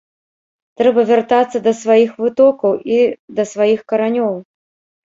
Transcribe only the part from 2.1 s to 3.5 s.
вытокаў і да